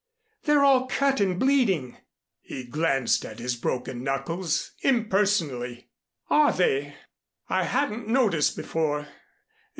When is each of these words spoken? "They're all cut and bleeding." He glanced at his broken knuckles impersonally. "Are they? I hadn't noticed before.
"They're 0.45 0.63
all 0.63 0.87
cut 0.87 1.19
and 1.19 1.39
bleeding." 1.39 1.95
He 2.39 2.63
glanced 2.63 3.23
at 3.23 3.37
his 3.37 3.55
broken 3.55 4.03
knuckles 4.03 4.71
impersonally. 4.81 5.91
"Are 6.27 6.51
they? 6.51 6.95
I 7.49 7.65
hadn't 7.65 8.07
noticed 8.07 8.55
before. 8.55 9.07